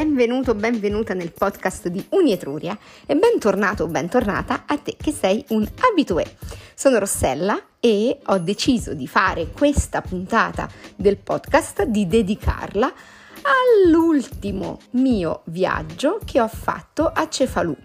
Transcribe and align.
benvenuto, 0.00 0.54
benvenuta 0.54 1.12
nel 1.12 1.30
podcast 1.30 1.88
di 1.88 2.02
Unietruria 2.12 2.78
e 3.04 3.14
bentornato 3.16 3.84
o 3.84 3.86
bentornata 3.86 4.64
a 4.66 4.78
te 4.78 4.96
che 4.96 5.12
sei 5.12 5.44
un 5.48 5.68
abitué. 5.90 6.24
Sono 6.74 6.98
Rossella 6.98 7.60
e 7.78 8.18
ho 8.24 8.38
deciso 8.38 8.94
di 8.94 9.06
fare 9.06 9.48
questa 9.48 10.00
puntata 10.00 10.70
del 10.96 11.18
podcast, 11.18 11.82
di 11.84 12.06
dedicarla 12.06 12.90
all'ultimo 13.84 14.78
mio 14.92 15.42
viaggio 15.44 16.18
che 16.24 16.40
ho 16.40 16.48
fatto 16.48 17.04
a 17.06 17.28
Cefalù. 17.28 17.76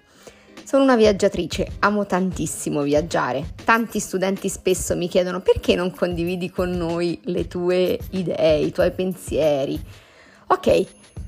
Sono 0.64 0.84
una 0.84 0.96
viaggiatrice, 0.96 1.68
amo 1.79 2.06
tantissimo 2.06 2.82
viaggiare. 2.84 3.56
Tanti 3.66 4.00
studenti 4.00 4.47
spesso 4.47 4.96
mi 4.96 5.10
chiedono 5.10 5.42
perché 5.42 5.75
non 5.75 5.92
condividi 5.92 6.50
con 6.50 6.70
noi 6.70 7.20
le 7.25 7.46
tue 7.50 8.00
idee, 8.11 8.60
i 8.60 8.71
tuoi 8.71 8.92
pensieri. 8.92 9.78
Ok, 10.47 10.86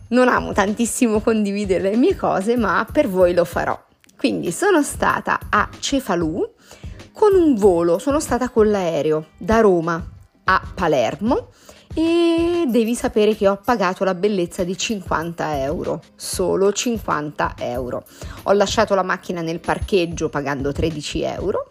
non 0.10 0.28
amo 0.28 0.54
tantissimo 0.54 1.22
condividere 1.22 1.90
le 1.90 1.98
mie 1.98 2.16
cose, 2.16 2.56
ma 2.56 2.86
per 2.92 3.08
voi 3.08 3.34
lo 3.34 3.46
farò. 3.46 3.80
Quindi 4.18 4.52
sono 4.52 4.82
stata 4.82 5.40
a 5.50 5.70
Cefalù 5.80 6.48
con 7.12 7.34
un 7.36 7.56
volo, 7.56 7.98
sono 8.00 8.20
stata 8.20 8.50
con 8.50 8.70
l'aereo 8.70 9.28
da 9.38 9.60
Roma 9.60 10.04
a 10.46 10.62
Palermo 10.74 11.50
e 11.94 12.66
devi 12.68 12.94
sapere 12.94 13.36
che 13.36 13.48
ho 13.48 13.60
pagato 13.64 14.04
la 14.04 14.14
bellezza 14.14 14.64
di 14.64 14.78
50 14.78 15.62
euro, 15.64 16.02
solo 16.16 16.72
50 16.72 17.56
euro. 17.58 18.04
Ho 18.44 18.52
lasciato 18.54 18.94
la 18.94 19.04
macchina 19.04 19.42
nel 19.42 19.60
parcheggio 19.60 20.30
pagando 20.30 20.72
13 20.72 21.22
euro 21.24 21.70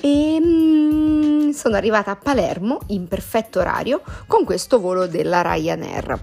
e 0.00 0.40
sono 1.52 1.76
arrivata 1.76 2.10
a 2.10 2.16
Palermo 2.16 2.80
in 2.88 3.08
perfetto 3.08 3.60
orario 3.60 4.02
con 4.26 4.44
questo 4.44 4.80
volo 4.80 5.06
della 5.06 5.42
Ryanair. 5.42 6.22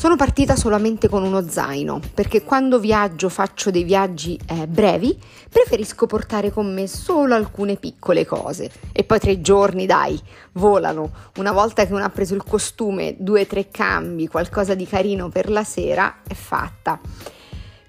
Sono 0.00 0.16
partita 0.16 0.56
solamente 0.56 1.10
con 1.10 1.22
uno 1.22 1.46
zaino 1.46 2.00
perché 2.14 2.42
quando 2.42 2.78
viaggio, 2.78 3.28
faccio 3.28 3.70
dei 3.70 3.84
viaggi 3.84 4.40
eh, 4.48 4.66
brevi, 4.66 5.14
preferisco 5.50 6.06
portare 6.06 6.50
con 6.50 6.72
me 6.72 6.86
solo 6.86 7.34
alcune 7.34 7.76
piccole 7.76 8.24
cose. 8.24 8.70
E 8.92 9.04
poi 9.04 9.18
tre 9.18 9.42
giorni, 9.42 9.84
dai, 9.84 10.18
volano. 10.52 11.10
Una 11.36 11.52
volta 11.52 11.84
che 11.84 11.92
uno 11.92 12.02
ha 12.02 12.08
preso 12.08 12.34
il 12.34 12.42
costume, 12.42 13.16
due 13.18 13.46
tre 13.46 13.68
cambi, 13.68 14.26
qualcosa 14.26 14.74
di 14.74 14.86
carino 14.86 15.28
per 15.28 15.50
la 15.50 15.64
sera, 15.64 16.22
è 16.26 16.32
fatta. 16.32 16.98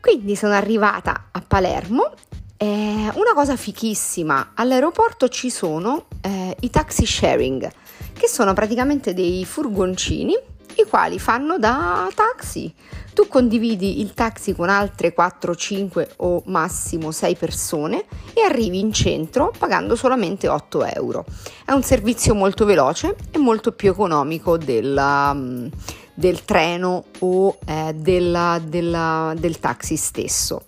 Quindi 0.02 0.36
sono 0.36 0.54
arrivata 0.54 1.30
a 1.32 1.42
Palermo. 1.48 2.12
Eh, 2.64 3.12
una 3.16 3.34
cosa 3.34 3.56
fichissima, 3.56 4.52
all'aeroporto 4.54 5.30
ci 5.30 5.50
sono 5.50 6.06
eh, 6.22 6.56
i 6.59 6.70
taxi 6.70 7.08
sharing, 7.08 7.67
che 8.14 8.28
sono 8.28 8.54
praticamente 8.54 9.16
dei 9.16 9.44
furgoncini 9.45 10.38
i 10.76 10.86
quali 10.88 11.17
fanno 11.17 11.58
da 11.58 12.08
taxi. 12.14 12.72
Tu 13.16 13.28
condividi 13.28 14.00
il 14.00 14.14
taxi 14.14 14.54
con 14.54 14.70
altre 14.70 15.12
4, 15.12 15.56
5 15.56 16.09
o 16.17 16.44
massimo 16.45 17.09
6 17.09 17.36
persone 17.36 18.06
e 18.32 18.44
arrivi 18.44 18.78
in 18.78 18.94
centro 18.94 19.52
pagando 19.58 19.95
solamente 19.95 20.48
8 20.48 20.86
euro. 20.86 21.26
È 21.66 21.72
un 21.72 21.82
servizio 21.82 22.36
molto 22.36 22.66
veloce 22.66 23.16
e 23.32 23.39
molto 23.39 23.72
più 23.72 23.89
economico 23.89 24.59
della, 24.59 25.34
mm, 25.34 25.66
del 26.14 26.45
treno 26.45 27.06
o 27.22 27.58
eh, 27.66 27.95
della, 27.95 28.62
della, 28.64 29.34
del 29.36 29.58
taxi 29.58 29.95
stesso. 29.95 30.62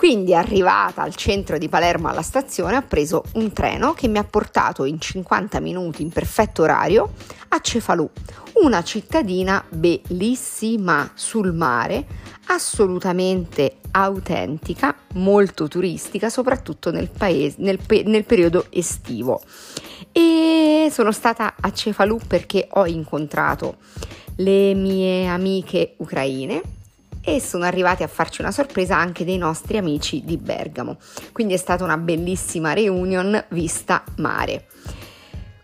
Quindi 0.00 0.34
arrivata 0.34 1.02
al 1.02 1.14
centro 1.14 1.58
di 1.58 1.68
Palermo 1.68 2.08
alla 2.08 2.22
stazione 2.22 2.78
ho 2.78 2.82
preso 2.88 3.22
un 3.34 3.52
treno 3.52 3.92
che 3.92 4.08
mi 4.08 4.16
ha 4.16 4.24
portato 4.24 4.86
in 4.86 4.98
50 4.98 5.60
minuti 5.60 6.00
in 6.00 6.08
perfetto 6.08 6.62
orario 6.62 7.12
a 7.48 7.60
Cefalù, 7.60 8.08
una 8.62 8.82
cittadina 8.82 9.62
bellissima 9.68 11.10
sul 11.12 11.52
mare, 11.52 12.06
assolutamente 12.46 13.80
autentica, 13.90 14.96
molto 15.16 15.68
turistica, 15.68 16.30
soprattutto 16.30 16.90
nel, 16.90 17.10
paese, 17.10 17.56
nel, 17.58 17.78
nel 18.06 18.24
periodo 18.24 18.68
estivo. 18.70 19.42
E 20.12 20.88
sono 20.90 21.12
stata 21.12 21.56
a 21.60 21.70
Cefalù 21.72 22.18
perché 22.26 22.68
ho 22.70 22.86
incontrato 22.86 23.76
le 24.36 24.72
mie 24.72 25.26
amiche 25.26 25.92
ucraine 25.98 26.78
e 27.22 27.40
sono 27.40 27.64
arrivati 27.64 28.02
a 28.02 28.08
farci 28.08 28.40
una 28.40 28.50
sorpresa 28.50 28.96
anche 28.96 29.24
dei 29.24 29.38
nostri 29.38 29.76
amici 29.76 30.22
di 30.24 30.36
Bergamo. 30.36 30.98
Quindi 31.32 31.54
è 31.54 31.58
stata 31.58 31.84
una 31.84 31.96
bellissima 31.96 32.72
reunion 32.72 33.44
vista 33.50 34.02
mare. 34.16 34.66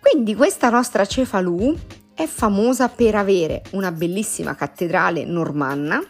Quindi 0.00 0.34
questa 0.34 0.70
nostra 0.70 1.04
Cefalù 1.04 1.74
è 2.14 2.26
famosa 2.26 2.88
per 2.88 3.14
avere 3.14 3.62
una 3.72 3.92
bellissima 3.92 4.54
cattedrale 4.54 5.24
normanna 5.24 6.02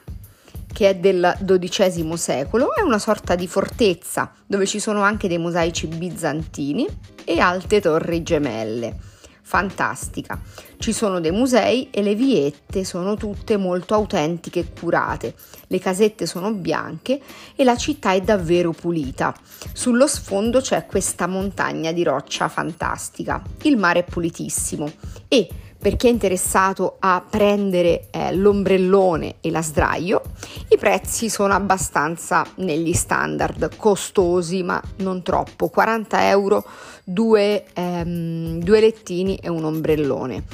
che 0.73 0.91
è 0.91 0.97
del 0.97 1.39
XII 1.43 2.17
secolo, 2.19 2.75
è 2.75 2.83
una 2.83 2.99
sorta 2.99 3.35
di 3.35 3.49
fortezza 3.49 4.31
dove 4.45 4.67
ci 4.67 4.79
sono 4.79 5.01
anche 5.01 5.27
dei 5.27 5.39
mosaici 5.39 5.87
bizantini 5.87 6.87
e 7.25 7.39
alte 7.39 7.81
torri 7.81 8.23
gemelle 8.23 9.16
fantastica. 9.47 10.41
Ci 10.77 10.93
sono 10.93 11.21
dei 11.21 11.31
musei 11.31 11.89
e 11.91 12.03
le 12.03 12.17
viette 12.17 12.85
sono 12.85 13.15
tutte 13.15 13.57
molto 13.57 13.95
autentiche 13.95 14.59
e 14.59 14.73
curate. 14.79 15.35
Le 15.69 15.79
casette 15.79 16.27
sono 16.27 16.53
bianche 16.53 17.21
e 17.55 17.63
la 17.63 17.77
città 17.77 18.11
è 18.11 18.21
davvero 18.21 18.73
pulita. 18.73 19.33
Sullo 19.73 20.09
sfondo 20.09 20.61
c'è 20.61 20.85
questa 20.87 21.29
montagna 21.29 21.93
di 21.93 22.03
roccia 22.03 22.49
fantastica. 22.49 23.41
Il 23.63 23.77
mare 23.77 24.01
è 24.01 24.05
pulitissimo 24.05 24.91
e 25.29 25.49
per 25.79 25.97
chi 25.97 26.07
è 26.07 26.11
interessato 26.11 26.97
a 26.99 27.25
prendere 27.29 28.09
eh, 28.11 28.35
l'ombrellone 28.35 29.37
e 29.41 29.51
la 29.51 29.63
sdraio, 29.63 30.23
i 30.69 30.79
prezzi 30.79 31.29
sono 31.29 31.53
abbastanza 31.53 32.47
negli 32.57 32.93
standard, 32.93 33.77
costosi 33.77 34.63
ma 34.63 34.83
non 34.99 35.23
troppo, 35.23 35.69
40 35.69 36.29
euro, 36.29 36.65
due, 37.05 37.65
ehm, 37.73 38.59
due 38.59 38.81
lettini 38.81 39.37
e 39.37 39.49
un 39.49 39.65
ombrellone. 39.65 40.45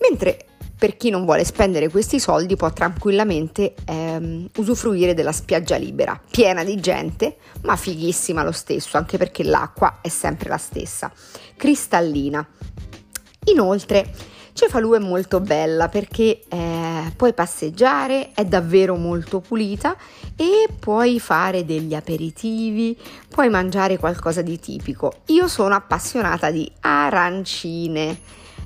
Mentre 0.00 0.46
per 0.76 0.96
chi 0.98 1.08
non 1.08 1.24
vuole 1.24 1.44
spendere 1.44 1.88
questi 1.88 2.20
soldi 2.20 2.56
può 2.56 2.70
tranquillamente 2.70 3.74
ehm, 3.86 4.50
usufruire 4.56 5.14
della 5.14 5.32
spiaggia 5.32 5.76
libera, 5.76 6.20
piena 6.30 6.62
di 6.62 6.78
gente, 6.78 7.36
ma 7.62 7.74
fighissima 7.76 8.42
lo 8.42 8.52
stesso, 8.52 8.98
anche 8.98 9.16
perché 9.16 9.44
l'acqua 9.44 10.00
è 10.02 10.08
sempre 10.08 10.50
la 10.50 10.58
stessa, 10.58 11.10
cristallina. 11.56 12.46
Inoltre, 13.44 14.12
Cefalù 14.54 14.94
è 14.94 15.00
molto 15.00 15.40
bella 15.40 15.88
perché 15.88 16.42
eh, 16.48 17.12
puoi 17.16 17.34
passeggiare, 17.34 18.30
è 18.34 18.44
davvero 18.44 18.94
molto 18.94 19.40
pulita 19.40 19.96
e 20.36 20.68
puoi 20.78 21.18
fare 21.18 21.64
degli 21.64 21.92
aperitivi, 21.92 22.96
puoi 23.28 23.48
mangiare 23.48 23.98
qualcosa 23.98 24.42
di 24.42 24.60
tipico. 24.60 25.22
Io 25.26 25.48
sono 25.48 25.74
appassionata 25.74 26.52
di 26.52 26.70
arancine. 26.80 28.16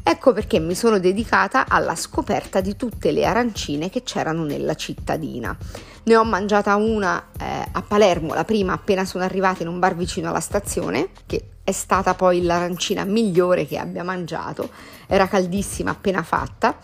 Ecco 0.03 0.34
perché 0.34 0.59
mi 0.59 0.75
sono 0.75 0.99
dedicata 0.99 1.65
alla 1.66 1.97
scoperta 1.97 2.60
di 2.60 2.76
tutte 2.76 3.10
le 3.10 3.25
arancine 3.25 3.88
che 3.88 4.03
c'erano 4.03 4.44
nella 4.44 4.75
cittadina. 4.75 5.56
Ne 6.05 6.16
ho 6.16 6.25
mangiata 6.25 6.76
una 6.76 7.28
eh, 7.41 7.66
a 7.72 7.81
Palermo, 7.81 8.34
la 8.34 8.44
prima 8.44 8.75
appena 8.75 9.06
sono 9.06 9.25
arrivata 9.25 9.62
in 9.62 9.69
un 9.69 9.78
bar 9.78 9.97
vicino 9.97 10.28
alla 10.28 10.41
stazione, 10.41 11.09
che 11.25 11.44
è 11.69 11.73
stata 11.73 12.15
poi 12.15 12.41
l'arancina 12.41 13.05
migliore 13.05 13.67
che 13.67 13.77
abbia 13.77 14.03
mangiato, 14.03 14.71
era 15.06 15.29
caldissima 15.29 15.91
appena 15.91 16.23
fatta 16.23 16.79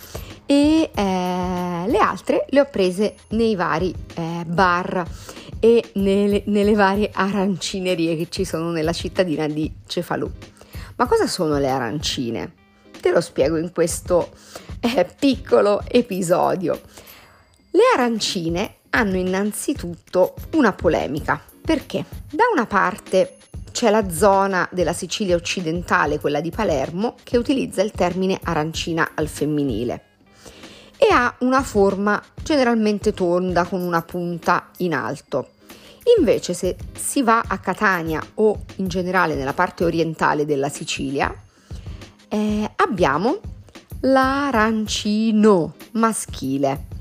e 0.45 0.91
eh, 0.95 1.85
le 1.87 1.99
altre 1.99 2.45
le 2.51 2.61
ho 2.61 2.67
prese 2.67 3.15
nei 3.29 3.57
vari 3.57 3.95
eh, 4.15 4.45
bar 4.47 5.03
e 5.59 5.91
nelle, 5.95 6.43
nelle 6.49 6.75
varie 6.75 7.09
arancinerie 7.15 8.15
che 8.15 8.27
ci 8.29 8.45
sono 8.45 8.73
nella 8.73 8.93
cittadina 8.93 9.47
di 9.47 9.73
Cefalù. 9.87 10.31
Ma 10.97 11.07
cosa 11.07 11.27
sono 11.27 11.57
le 11.59 11.71
arancine? 11.71 12.53
Te 13.01 13.11
lo 13.11 13.23
spiego 13.23 13.57
in 13.57 13.73
questo 13.73 14.33
eh, 14.81 15.09
piccolo 15.19 15.83
episodio. 15.89 16.79
Le 17.71 17.83
arancine 17.95 18.75
hanno 18.91 19.17
innanzitutto 19.17 20.35
una 20.53 20.75
polemica. 20.75 21.43
Perché? 21.63 22.05
Da 22.31 22.45
una 22.53 22.67
parte 22.67 23.39
c'è 23.75 23.91
la 23.91 24.09
zona 24.09 24.69
della 24.71 24.93
Sicilia 24.93 25.35
occidentale, 25.35 26.21
quella 26.21 26.41
di 26.41 26.53
Palermo, 26.53 27.17
che 27.25 27.37
utilizza 27.37 27.83
il 27.83 27.91
termine 27.91 28.39
arancina 28.45 29.11
al 29.17 29.27
femminile 29.27 30.05
e 30.97 31.13
ha 31.13 31.35
una 31.41 31.61
forma 31.65 32.23
generalmente 32.41 33.13
tonda 33.13 33.65
con 33.65 33.81
una 33.81 34.01
punta 34.03 34.71
in 34.77 34.95
alto. 34.95 35.49
Invece 36.19 36.55
se 36.55 36.77
si 36.97 37.25
va 37.25 37.43
a 37.49 37.59
Catania 37.59 38.25
o 38.35 38.61
in 38.77 38.87
generale 38.87 39.35
nella 39.35 39.55
parte 39.55 39.83
orientale 39.83 40.47
della 40.47 40.69
Sicilia, 40.69 41.35
eh, 42.29 42.71
abbiamo 42.77 43.41
l'arancino 44.03 45.75
maschile. 45.95 46.94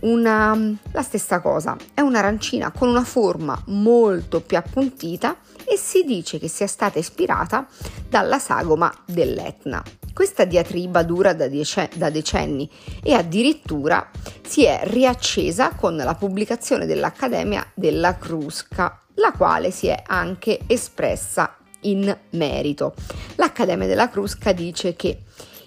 Una, 0.00 0.56
la 0.92 1.02
stessa 1.02 1.40
cosa, 1.40 1.76
è 1.92 2.00
un'arancina 2.00 2.70
con 2.70 2.88
una 2.88 3.02
forma 3.02 3.60
molto 3.66 4.40
più 4.40 4.56
appuntita 4.56 5.36
e 5.64 5.76
si 5.76 6.04
dice 6.04 6.38
che 6.38 6.48
sia 6.48 6.68
stata 6.68 6.98
ispirata 6.98 7.66
dalla 8.08 8.38
sagoma 8.38 8.92
dell'Etna. 9.04 9.82
Questa 10.14 10.44
diatriba 10.44 11.02
dura 11.02 11.32
da, 11.32 11.48
diec- 11.48 11.96
da 11.96 12.10
decenni 12.10 12.70
e 13.02 13.12
addirittura 13.12 14.08
si 14.46 14.64
è 14.64 14.80
riaccesa 14.84 15.70
con 15.70 15.96
la 15.96 16.14
pubblicazione 16.14 16.86
dell'Accademia 16.86 17.66
della 17.74 18.16
Crusca, 18.16 19.00
la 19.14 19.32
quale 19.32 19.70
si 19.72 19.88
è 19.88 20.02
anche 20.06 20.60
espressa 20.66 21.56
in 21.82 22.16
merito. 22.30 22.94
L'Accademia 23.34 23.86
della 23.86 24.08
Crusca 24.08 24.52
dice 24.52 24.94
che 24.94 25.22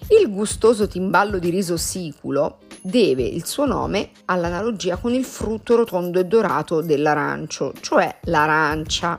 il 0.08 0.30
gustoso 0.30 0.88
timballo 0.88 1.38
di 1.38 1.48
riso 1.50 1.76
siculo 1.76 2.58
deve 2.82 3.22
il 3.22 3.46
suo 3.46 3.64
nome 3.64 4.10
all'analogia 4.26 4.96
con 4.96 5.14
il 5.14 5.24
frutto 5.24 5.76
rotondo 5.76 6.18
e 6.18 6.24
dorato 6.24 6.82
dell'arancio, 6.82 7.72
cioè 7.80 8.18
l'arancia. 8.24 9.18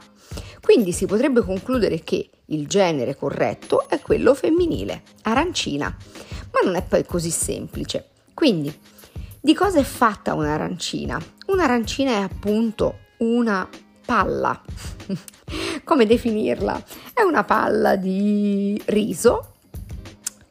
Quindi 0.61 0.91
si 0.91 1.05
potrebbe 1.05 1.41
concludere 1.41 2.01
che 2.03 2.29
il 2.47 2.67
genere 2.67 3.15
corretto 3.15 3.87
è 3.87 3.99
quello 3.99 4.33
femminile, 4.33 5.03
arancina, 5.23 5.85
ma 5.87 6.59
non 6.63 6.75
è 6.75 6.83
poi 6.83 7.05
così 7.05 7.29
semplice. 7.29 8.09
Quindi, 8.33 8.73
di 9.39 9.53
cosa 9.53 9.79
è 9.79 9.83
fatta 9.83 10.33
un'arancina? 10.33 11.19
Un'arancina 11.47 12.11
è 12.11 12.21
appunto 12.21 12.99
una 13.17 13.67
palla. 14.05 14.61
Come 15.83 16.05
definirla? 16.05 16.83
È 17.13 17.21
una 17.21 17.43
palla 17.43 17.95
di 17.95 18.81
riso 18.85 19.51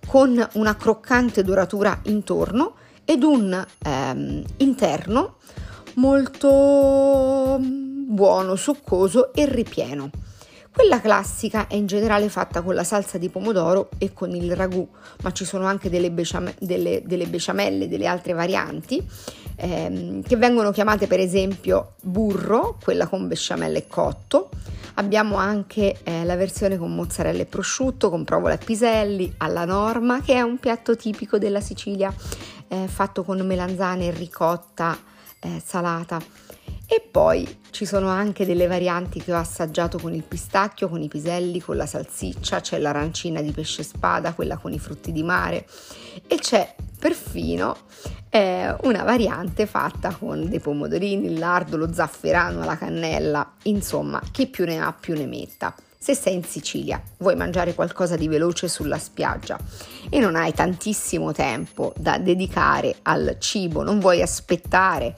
con 0.07 0.47
una 0.55 0.77
croccante 0.77 1.43
doratura 1.43 2.01
intorno 2.05 2.75
ed 3.05 3.23
un 3.23 3.67
ehm, 3.85 4.43
interno 4.59 5.37
molto 5.95 7.59
buono, 7.61 8.57
succoso 8.57 9.33
e 9.33 9.47
ripieno. 9.47 10.11
Quella 10.75 11.03
classica 11.03 11.67
è 11.67 11.75
in 11.75 11.87
generale 11.87 12.31
fatta 12.31 12.63
con 12.63 12.75
la 12.75 12.85
salsa 12.85 13.19
di 13.19 13.29
pomodoro 13.29 13.91
e 13.99 14.15
con 14.15 14.35
il 14.35 14.57
ragù, 14.57 14.89
ma 15.23 15.31
ci 15.31 15.45
sono 15.45 15.67
anche 15.67 15.91
delle, 15.91 16.11
besciame- 16.11 16.55
delle, 16.59 17.03
delle 17.05 17.27
besciamelle, 17.27 17.89
delle 17.89 18.07
altre 18.07 18.33
varianti 18.33 19.07
ehm, 19.57 20.23
che 20.23 20.37
vengono 20.37 20.71
chiamate 20.71 21.07
per 21.07 21.21
esempio 21.21 21.97
burro, 22.01 22.79
quella 22.83 23.07
con 23.07 23.29
besciamelle 23.29 23.79
e 23.79 23.87
cotto, 23.87 24.49
Abbiamo 24.95 25.37
anche 25.37 26.01
eh, 26.03 26.25
la 26.25 26.37
versione 26.37 26.77
con 26.77 26.95
mozzarella 26.95 27.43
e 27.43 27.47
prosciutto, 27.47 28.11
con 28.11 28.25
provola 28.25 28.55
e 28.55 28.59
piselli, 28.59 29.33
alla 29.39 29.65
norma, 29.65 30.21
che 30.21 30.35
è 30.35 30.43
un 30.43 30.59
piatto 30.59 30.97
tipico 30.97 31.39
della 31.39 31.61
Sicilia, 31.61 32.13
eh, 32.73 32.89
fatto 32.89 33.23
con 33.23 33.39
melanzane 33.47 34.11
ricotta 34.11 34.99
eh, 35.41 35.63
salata. 35.63 36.19
E 36.87 37.07
poi 37.11 37.61
ci 37.71 37.85
sono 37.85 38.09
anche 38.09 38.45
delle 38.45 38.67
varianti 38.67 39.21
che 39.21 39.33
ho 39.33 39.39
assaggiato 39.39 39.99
con 39.99 40.15
il 40.15 40.23
pistacchio, 40.23 40.89
con 40.89 41.01
i 41.03 41.09
piselli, 41.09 41.61
con 41.61 41.77
la 41.77 41.87
salsiccia, 41.87 42.61
c'è 42.61 42.79
l'arancina 42.79 43.41
di 43.41 43.51
pesce 43.51 43.83
spada, 43.83 44.33
quella 44.33 44.57
con 44.57 44.73
i 44.73 44.79
frutti 44.79 45.13
di 45.13 45.23
mare 45.23 45.67
e 46.27 46.37
c'è 46.37 46.75
perfino 46.99 47.77
eh, 48.29 48.75
una 48.83 49.03
variante 49.05 49.67
fatta 49.67 50.15
con 50.15 50.49
dei 50.49 50.61
pomodorini, 50.61 51.27
il 51.27 51.39
lardo, 51.39 51.77
lo 51.77 51.93
zafferano, 51.93 52.65
la 52.65 52.77
cannella, 52.77 53.55
insomma, 53.65 54.21
chi 54.31 54.47
più 54.49 54.65
ne 54.65 54.81
ha 54.81 54.93
più 54.93 55.15
ne 55.15 55.27
metta. 55.27 55.75
Se 56.03 56.17
sei 56.17 56.35
in 56.35 56.43
Sicilia, 56.43 57.01
vuoi 57.19 57.37
mangiare 57.37 57.75
qualcosa 57.75 58.17
di 58.17 58.27
veloce 58.27 58.67
sulla 58.67 58.99
spiaggia 58.99 59.57
e 60.11 60.19
non 60.19 60.35
hai 60.35 60.53
tantissimo 60.53 61.31
tempo 61.31 61.93
da 61.97 62.19
dedicare 62.19 62.97
al 63.03 63.37
cibo, 63.39 63.85
non 63.85 64.01
vuoi 64.01 64.21
aspettare 64.21 65.15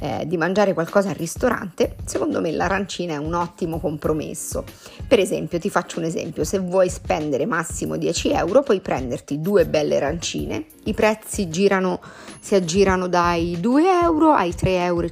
eh, 0.00 0.24
di 0.26 0.36
mangiare 0.36 0.74
qualcosa 0.74 1.10
al 1.10 1.14
ristorante, 1.14 1.96
secondo 2.04 2.40
me 2.40 2.50
l'arancina 2.52 3.14
è 3.14 3.16
un 3.16 3.34
ottimo 3.34 3.78
compromesso. 3.78 4.64
Per 5.06 5.18
esempio, 5.18 5.58
ti 5.58 5.70
faccio 5.70 5.98
un 5.98 6.04
esempio, 6.04 6.44
se 6.44 6.58
vuoi 6.58 6.88
spendere 6.88 7.46
massimo 7.46 7.96
10 7.96 8.30
euro, 8.30 8.62
puoi 8.62 8.80
prenderti 8.80 9.40
due 9.40 9.66
belle 9.66 9.96
arancine, 9.96 10.66
i 10.84 10.94
prezzi 10.94 11.48
girano, 11.48 12.00
si 12.40 12.54
aggirano 12.54 13.08
dai 13.08 13.58
2 13.58 14.00
euro 14.02 14.32
ai 14.32 14.50
3,50 14.50 14.68
euro, 14.84 15.10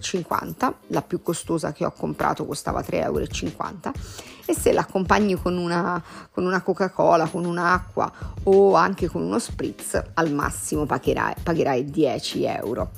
la 0.89 1.03
più 1.03 1.23
costosa 1.23 1.73
che 1.73 1.85
ho 1.85 1.93
comprato 1.93 2.45
costava 2.45 2.81
3,50 2.81 3.03
euro 3.03 3.23
e 4.47 4.55
se 4.55 4.73
l'accompagni 4.73 5.35
con 5.35 5.57
una, 5.57 6.03
con 6.31 6.45
una 6.45 6.63
Coca-Cola, 6.63 7.27
con 7.27 7.45
un'acqua 7.45 8.13
o 8.45 8.75
anche 8.75 9.09
con 9.09 9.23
uno 9.23 9.39
spritz, 9.39 10.03
al 10.15 10.33
massimo 10.33 10.85
pagherai, 10.85 11.35
pagherai 11.43 11.85
10 11.85 12.45
euro. 12.45 12.91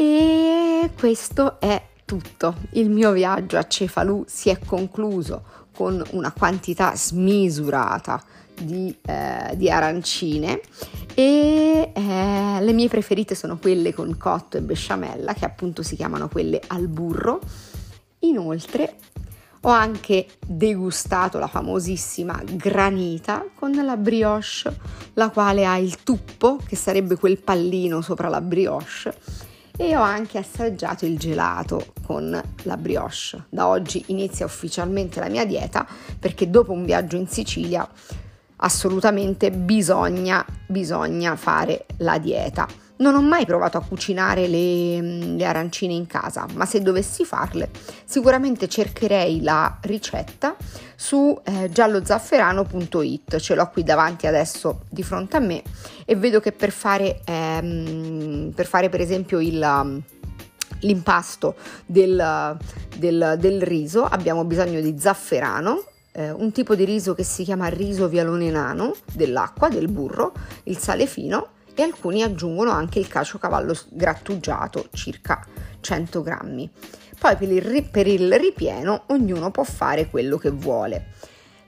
E 0.00 0.92
questo 0.96 1.58
è 1.58 1.82
tutto. 2.04 2.54
Il 2.74 2.88
mio 2.88 3.10
viaggio 3.10 3.58
a 3.58 3.66
Cefalù 3.66 4.22
si 4.28 4.48
è 4.48 4.56
concluso 4.64 5.42
con 5.74 6.00
una 6.12 6.30
quantità 6.30 6.94
smisurata 6.94 8.22
di, 8.54 8.96
eh, 9.04 9.56
di 9.56 9.68
arancine 9.68 10.60
e 11.14 11.90
eh, 11.92 12.58
le 12.60 12.72
mie 12.74 12.86
preferite 12.86 13.34
sono 13.34 13.58
quelle 13.58 13.92
con 13.92 14.16
cotto 14.16 14.56
e 14.56 14.60
besciamella 14.60 15.34
che 15.34 15.44
appunto 15.44 15.82
si 15.82 15.96
chiamano 15.96 16.28
quelle 16.28 16.60
al 16.68 16.86
burro. 16.86 17.40
Inoltre 18.20 18.98
ho 19.62 19.70
anche 19.70 20.28
degustato 20.46 21.40
la 21.40 21.48
famosissima 21.48 22.40
granita 22.44 23.44
con 23.52 23.72
la 23.72 23.96
brioche, 23.96 24.78
la 25.14 25.30
quale 25.30 25.66
ha 25.66 25.76
il 25.76 26.04
tuppo, 26.04 26.60
che 26.64 26.76
sarebbe 26.76 27.16
quel 27.16 27.40
pallino 27.40 28.00
sopra 28.00 28.28
la 28.28 28.40
brioche 28.40 29.48
e 29.80 29.94
ho 29.94 30.02
anche 30.02 30.38
assaggiato 30.38 31.06
il 31.06 31.16
gelato 31.16 31.92
con 32.04 32.38
la 32.64 32.76
brioche. 32.76 33.44
Da 33.48 33.68
oggi 33.68 34.02
inizia 34.08 34.44
ufficialmente 34.44 35.20
la 35.20 35.28
mia 35.28 35.46
dieta 35.46 35.86
perché 36.18 36.50
dopo 36.50 36.72
un 36.72 36.84
viaggio 36.84 37.14
in 37.14 37.28
Sicilia 37.28 37.88
assolutamente 38.56 39.52
bisogna, 39.52 40.44
bisogna 40.66 41.36
fare 41.36 41.86
la 41.98 42.18
dieta. 42.18 42.66
Non 42.98 43.14
ho 43.14 43.22
mai 43.22 43.46
provato 43.46 43.76
a 43.76 43.84
cucinare 43.84 44.48
le, 44.48 45.00
le, 45.00 45.44
arancine 45.44 45.92
in 45.92 46.06
casa, 46.06 46.46
ma 46.54 46.66
se 46.66 46.80
dovessi 46.80 47.24
farle, 47.24 47.70
sicuramente 48.04 48.68
cercherei 48.68 49.40
la 49.40 49.78
ricetta 49.82 50.56
su 50.96 51.38
eh, 51.44 51.70
giallozafferano.it. 51.70 53.36
Ce 53.36 53.54
l'ho 53.54 53.68
qui 53.70 53.84
davanti 53.84 54.26
adesso 54.26 54.80
di 54.88 55.04
fronte 55.04 55.36
a 55.36 55.40
me 55.40 55.62
e 56.04 56.16
vedo 56.16 56.40
che 56.40 56.50
per 56.50 56.72
fare, 56.72 57.20
ehm, 57.24 58.50
per, 58.52 58.66
fare 58.66 58.88
per 58.88 59.00
esempio 59.00 59.40
il 59.40 60.02
l'impasto 60.80 61.56
del, 61.86 62.56
del, 62.96 63.36
del, 63.38 63.62
riso 63.62 64.04
abbiamo 64.04 64.44
bisogno 64.44 64.80
di 64.80 64.94
zafferano, 64.98 65.82
eh, 66.12 66.30
un 66.30 66.52
tipo 66.52 66.74
di 66.74 66.84
riso 66.84 67.14
che 67.14 67.24
si 67.24 67.42
chiama 67.42 67.66
riso 67.66 68.08
vialone 68.08 68.50
nano, 68.50 68.94
dell'acqua, 69.12 69.68
del 69.68 69.88
burro, 69.88 70.32
il 70.64 70.78
sale 70.78 71.06
fino 71.06 71.56
e 71.78 71.84
alcuni 71.84 72.24
aggiungono 72.24 72.72
anche 72.72 72.98
il 72.98 73.06
caciocavallo 73.06 73.72
grattugiato, 73.90 74.88
circa 74.92 75.46
100 75.80 76.22
grammi. 76.22 76.68
Poi 77.16 77.36
per 77.36 77.48
il, 77.48 77.84
per 77.84 78.08
il 78.08 78.36
ripieno 78.36 79.04
ognuno 79.06 79.52
può 79.52 79.62
fare 79.62 80.08
quello 80.08 80.38
che 80.38 80.50
vuole. 80.50 81.12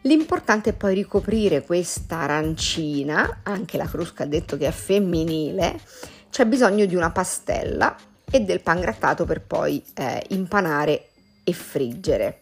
L'importante 0.02 0.70
è 0.70 0.72
poi 0.72 0.94
ricoprire 0.94 1.62
questa 1.62 2.18
arancina, 2.18 3.42
anche 3.44 3.76
la 3.76 3.86
crusca 3.86 4.24
ha 4.24 4.26
detto 4.26 4.56
che 4.56 4.66
è 4.66 4.72
femminile, 4.72 5.78
c'è 6.28 6.44
bisogno 6.44 6.86
di 6.86 6.96
una 6.96 7.10
pastella 7.10 7.94
e 8.28 8.40
del 8.40 8.62
pan 8.62 8.80
grattato 8.80 9.24
per 9.24 9.42
poi 9.42 9.80
eh, 9.94 10.24
impanare 10.30 11.10
e 11.44 11.52
friggere. 11.52 12.40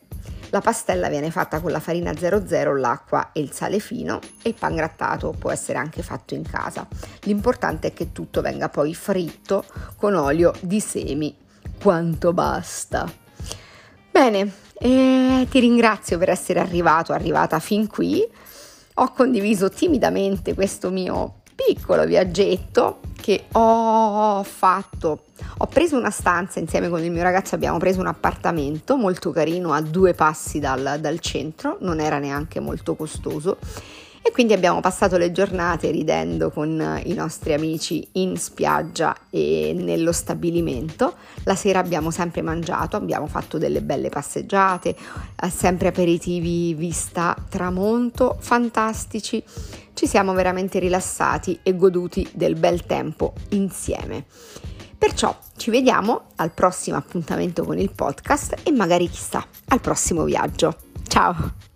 La 0.50 0.60
pastella 0.60 1.08
viene 1.08 1.30
fatta 1.30 1.60
con 1.60 1.70
la 1.70 1.80
farina 1.80 2.14
00, 2.16 2.76
l'acqua 2.76 3.32
e 3.32 3.40
il 3.40 3.52
sale 3.52 3.78
fino 3.80 4.18
e 4.42 4.48
il 4.48 4.54
pan 4.58 4.74
grattato 4.74 5.34
può 5.38 5.50
essere 5.50 5.78
anche 5.78 6.02
fatto 6.02 6.34
in 6.34 6.42
casa. 6.42 6.86
L'importante 7.22 7.88
è 7.88 7.92
che 7.92 8.12
tutto 8.12 8.40
venga 8.40 8.70
poi 8.70 8.94
fritto 8.94 9.64
con 9.96 10.14
olio 10.14 10.52
di 10.60 10.80
semi 10.80 11.36
quanto 11.82 12.32
basta. 12.32 13.10
Bene, 14.10 14.52
eh, 14.78 15.46
ti 15.50 15.60
ringrazio 15.60 16.16
per 16.16 16.30
essere 16.30 16.60
arrivato, 16.60 17.12
arrivata 17.12 17.58
fin 17.58 17.86
qui. 17.86 18.26
Ho 18.94 19.12
condiviso 19.12 19.68
timidamente 19.68 20.54
questo 20.54 20.90
mio 20.90 21.37
piccolo 21.66 22.04
viaggetto 22.06 23.00
che 23.20 23.46
ho 23.52 24.42
fatto. 24.44 25.24
Ho 25.58 25.66
preso 25.66 25.98
una 25.98 26.10
stanza 26.10 26.60
insieme 26.60 26.88
con 26.88 27.02
il 27.02 27.10
mio 27.10 27.22
ragazzo, 27.22 27.56
abbiamo 27.56 27.78
preso 27.78 27.98
un 27.98 28.06
appartamento 28.06 28.96
molto 28.96 29.30
carino 29.32 29.72
a 29.72 29.80
due 29.80 30.14
passi 30.14 30.60
dal, 30.60 30.98
dal 31.00 31.18
centro, 31.18 31.78
non 31.80 32.00
era 32.00 32.18
neanche 32.18 32.60
molto 32.60 32.94
costoso 32.94 33.58
e 34.28 34.30
quindi 34.30 34.52
abbiamo 34.52 34.80
passato 34.80 35.16
le 35.16 35.32
giornate 35.32 35.90
ridendo 35.90 36.50
con 36.50 37.00
i 37.04 37.14
nostri 37.14 37.54
amici 37.54 38.06
in 38.12 38.36
spiaggia 38.36 39.16
e 39.30 39.74
nello 39.74 40.12
stabilimento. 40.12 41.14
La 41.44 41.54
sera 41.54 41.78
abbiamo 41.78 42.10
sempre 42.10 42.42
mangiato, 42.42 42.96
abbiamo 42.96 43.26
fatto 43.26 43.56
delle 43.56 43.80
belle 43.80 44.10
passeggiate, 44.10 44.90
eh, 44.90 45.48
sempre 45.48 45.88
aperitivi 45.88 46.74
vista 46.74 47.34
tramonto, 47.48 48.36
fantastici. 48.38 49.42
Ci 49.98 50.06
siamo 50.06 50.32
veramente 50.32 50.78
rilassati 50.78 51.58
e 51.64 51.74
goduti 51.74 52.30
del 52.32 52.54
bel 52.54 52.86
tempo 52.86 53.32
insieme. 53.48 54.26
Perciò 54.96 55.36
ci 55.56 55.72
vediamo 55.72 56.26
al 56.36 56.52
prossimo 56.52 56.96
appuntamento 56.96 57.64
con 57.64 57.80
il 57.80 57.90
podcast 57.90 58.60
e 58.62 58.70
magari 58.70 59.08
chissà 59.08 59.44
al 59.66 59.80
prossimo 59.80 60.22
viaggio. 60.22 60.76
Ciao! 61.08 61.67